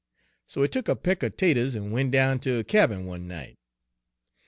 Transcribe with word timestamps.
So 0.47 0.63
he 0.63 0.67
tuk 0.67 0.87
a 0.89 0.95
peck 0.95 1.23
er 1.23 1.29
'taters 1.29 1.75
en 1.75 1.91
went 1.91 2.09
down 2.09 2.39
ter 2.39 2.55
her 2.55 2.63
cabin 2.63 3.05
one 3.05 3.27
night. 3.27 3.59